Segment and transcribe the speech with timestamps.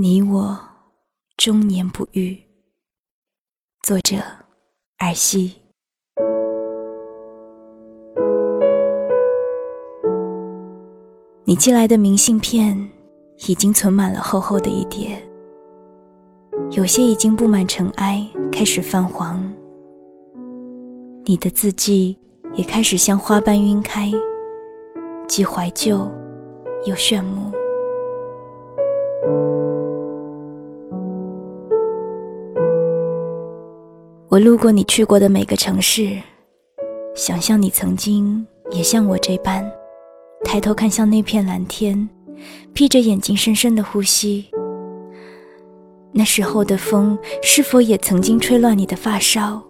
[0.00, 0.56] 你我
[1.36, 2.38] 终年不遇。
[3.82, 4.14] 作者：
[4.98, 5.56] 尔西。
[11.42, 12.88] 你寄来的明信片
[13.48, 15.20] 已经存满了厚厚的一叠，
[16.70, 19.52] 有些已经布满尘埃，开始泛黄。
[21.24, 22.16] 你的字迹
[22.54, 24.12] 也开始像花般晕开，
[25.26, 26.08] 既怀旧
[26.86, 27.52] 又炫目。
[34.38, 36.16] 我路过你去过的每个城市，
[37.12, 39.68] 想象你曾经也像我这般，
[40.44, 42.08] 抬头看向那片蓝天，
[42.72, 44.48] 闭着眼睛深深的呼吸。
[46.12, 49.60] 那时候的风是否也曾经吹乱你的发梢？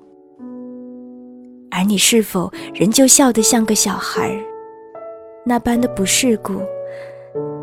[1.70, 4.38] 而你是否仍旧笑得像个小孩？
[5.46, 6.60] 那般的不世故，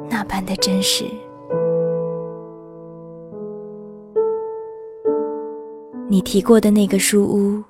[0.09, 1.05] 那般的真实。
[6.07, 7.63] 你提过的那个书屋，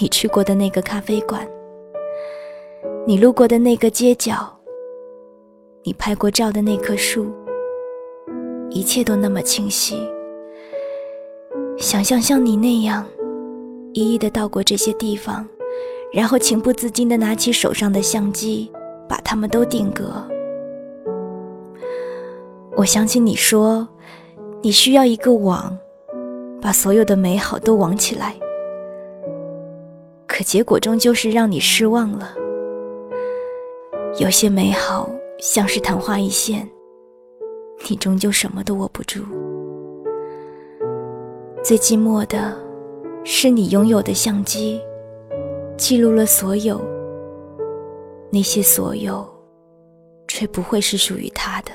[0.00, 1.46] 你去过的那个咖啡馆，
[3.06, 4.58] 你路过的那个街角，
[5.82, 7.26] 你拍过照的那棵树，
[8.70, 9.98] 一切都那么清晰。
[11.76, 13.06] 想象像你那样，
[13.92, 15.46] 一一的到过这些地方，
[16.10, 18.72] 然后情不自禁的拿起手上的相机，
[19.06, 20.26] 把它们都定格。
[22.76, 23.86] 我想起你说，
[24.62, 25.78] 你需要一个网。
[26.60, 28.34] 把所有的美好都网起来，
[30.26, 32.34] 可结果终究是让你失望了。
[34.18, 36.68] 有些美好像是昙花一现，
[37.88, 39.22] 你终究什么都握不住。
[41.62, 42.56] 最寂寞的，
[43.24, 44.80] 是你拥有的相机，
[45.76, 46.80] 记录了所有，
[48.30, 49.26] 那些所有，
[50.26, 51.70] 却不会是属于他的。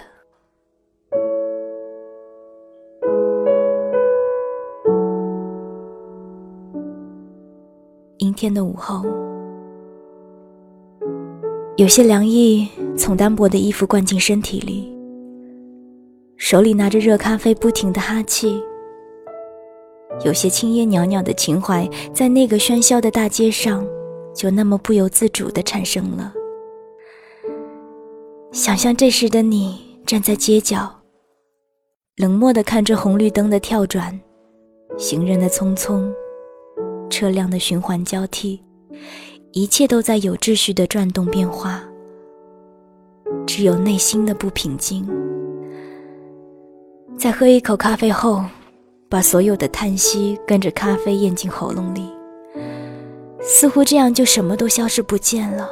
[8.44, 9.06] 天的午后，
[11.78, 12.68] 有些凉意
[12.98, 14.94] 从单薄的衣服灌进身体里，
[16.36, 18.62] 手里拿着热咖啡，不停的哈气。
[20.26, 23.88] 有些青烟袅袅的情怀，在那个喧嚣的大街上，
[24.36, 26.34] 就那么不由自主的产生了。
[28.52, 30.94] 想象这时的你站在街角，
[32.18, 34.20] 冷漠的看着红绿灯的跳转，
[34.98, 36.14] 行人的匆匆。
[37.10, 38.62] 车辆的循环交替，
[39.52, 41.84] 一切都在有秩序的转动变化。
[43.46, 45.08] 只有内心的不平静。
[47.18, 48.44] 在喝一口咖啡后，
[49.10, 52.10] 把所有的叹息跟着咖啡咽进喉咙里，
[53.42, 55.70] 似乎这样就什么都消失不见了。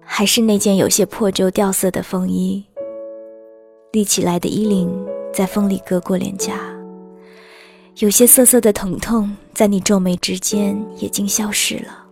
[0.00, 2.64] 还是那件有些破旧掉色的风衣，
[3.92, 4.90] 立起来的衣领。
[5.32, 6.54] 在风里割过脸颊，
[7.98, 12.04] 有些涩涩的疼痛在你皱眉之间已经消失了。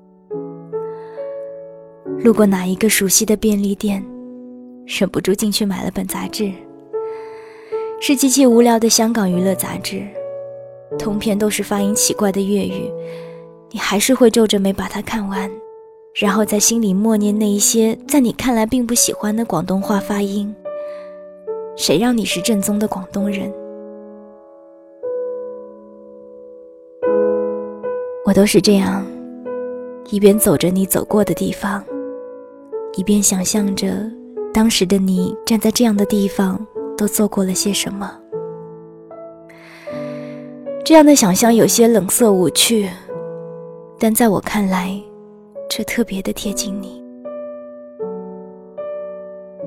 [2.20, 4.04] 路过哪一个熟悉的便利店，
[4.86, 6.52] 忍不住进去买了本杂志，
[8.00, 10.02] 是极其无聊的香港娱乐杂志，
[10.98, 12.90] 通篇都是发音奇怪的粤语，
[13.70, 15.50] 你还是会皱着眉把它看完，
[16.14, 20.54] 然后在心里默念那一些在你看来并不喜欢的广东话发音。
[21.76, 23.52] 谁让你是正宗的广东人？
[28.24, 29.06] 我都是这样，
[30.10, 31.84] 一边走着你走过的地方，
[32.96, 33.88] 一边想象着
[34.54, 36.66] 当时的你站在这样的地方
[36.96, 38.18] 都做过了些什么。
[40.82, 42.88] 这样的想象有些冷色无趣，
[43.98, 44.98] 但在我看来，
[45.68, 47.05] 却特别的贴近你。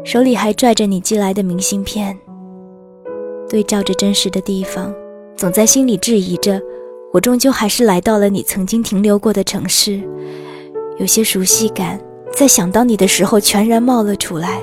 [0.04, 2.18] 手里还拽着你寄来的明信片，
[3.48, 4.94] 对照着真实的地方，
[5.36, 6.60] 总在心里质疑着：
[7.14, 10.02] 我终究还是来到了你曾经停留过的城市，
[10.98, 12.00] 有些熟悉感
[12.34, 14.62] 在想到你的时候全然冒了出来，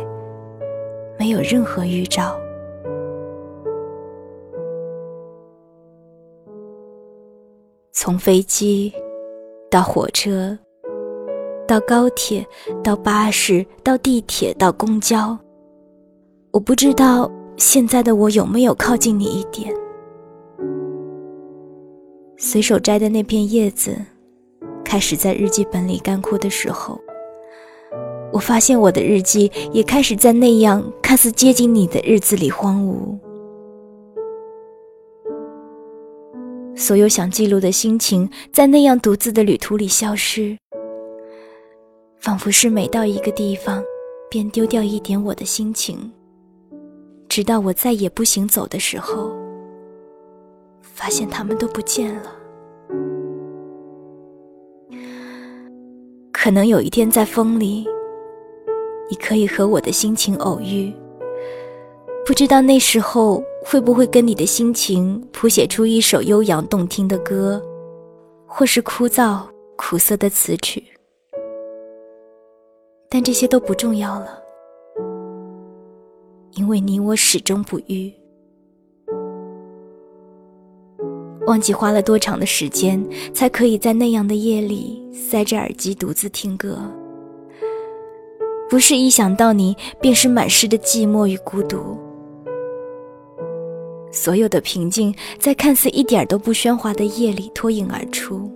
[1.18, 2.36] 没有任何预兆。
[7.92, 8.92] 从飞机
[9.70, 10.58] 到火车。
[11.66, 12.46] 到高铁，
[12.82, 15.36] 到巴士，到地铁，到公交。
[16.52, 19.74] 我不知道现在的我有没有靠近你一点。
[22.38, 23.96] 随手摘的那片叶子，
[24.84, 27.00] 开始在日记本里干枯的时候，
[28.32, 33.18] 我发现我的日记也开始在那样看似接近你的日子里荒芜。
[36.76, 40.56] 所有想记录的心情，在那样独自的旅途里消失。
[42.26, 43.81] 仿佛是每到一个地方，
[44.28, 46.11] 便丢掉一点我的心情，
[47.28, 49.31] 直到我再也不行走的时候，
[50.82, 52.32] 发现他们都不见了。
[56.32, 57.87] 可能有一天在风里，
[59.08, 60.93] 你可以和我的心情偶遇，
[62.26, 67.62] 不知道那时候会不会跟你的心情谱写出一首悠扬动听的歌，
[68.49, 69.43] 或是枯燥
[69.76, 70.82] 苦涩的词曲。
[73.08, 74.42] 但这些都不重要了，
[76.52, 78.12] 因为你我始终不遇。
[81.46, 86.78] 忘记花了多长的时间，才可以在那样的夜里塞着耳机独自听歌。
[88.68, 91.96] 不是一想到你，便是满是的寂寞与孤独。
[94.10, 98.50] 所有的平静，在看似一点都不喧哗的夜里脱颖而出。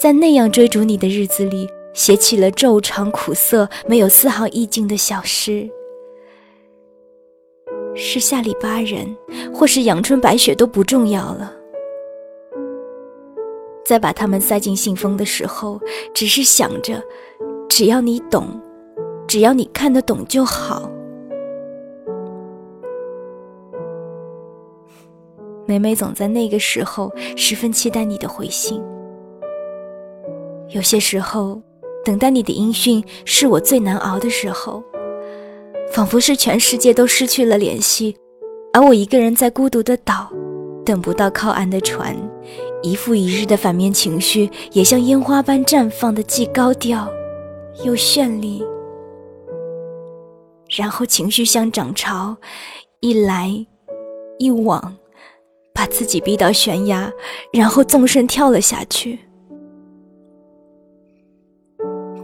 [0.00, 1.68] 在那样追逐你的日子里。
[1.92, 5.68] 写起了骤长苦涩、没有丝毫意境的小诗，
[7.94, 9.14] 是下里巴人，
[9.52, 11.52] 或是阳春白雪都不重要了。
[13.84, 15.78] 在把它们塞进信封的时候，
[16.14, 17.02] 只是想着，
[17.68, 18.60] 只要你懂，
[19.28, 20.90] 只要你看得懂就好。
[25.66, 28.82] 每每总在那个时候，十分期待你的回信。
[30.68, 31.60] 有些时候。
[32.04, 34.82] 等待你的音讯是我最难熬的时候，
[35.92, 38.16] 仿佛是全世界都失去了联系，
[38.72, 40.28] 而我一个人在孤独的岛，
[40.84, 42.16] 等不到靠岸的船，
[42.82, 47.08] 一复一日的反面情绪也像烟花般绽放的既高调
[47.84, 48.64] 又绚丽，
[50.76, 52.36] 然后情绪像涨潮，
[52.98, 53.64] 一来
[54.38, 54.96] 一往，
[55.72, 57.12] 把自己逼到悬崖，
[57.52, 59.20] 然后纵身跳了下去。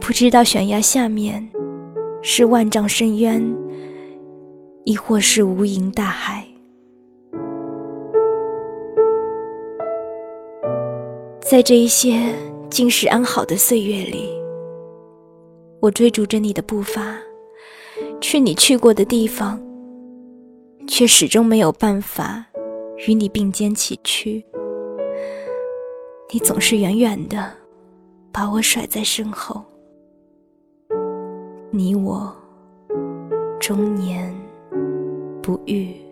[0.09, 1.47] 不知道悬崖下面
[2.23, 3.39] 是万丈深渊，
[4.83, 6.43] 亦或是无垠大海。
[11.39, 12.33] 在这一些
[12.71, 14.27] 今时安好的岁月里，
[15.79, 17.15] 我追逐着你的步伐，
[18.19, 19.61] 去你去过的地方，
[20.87, 22.43] 却始终没有办法
[23.07, 24.43] 与你并肩齐驱。
[26.33, 27.53] 你总是远远的
[28.31, 29.63] 把我甩在身后。
[31.71, 32.35] 你我，
[33.59, 34.33] 终年
[35.39, 36.08] 不遇。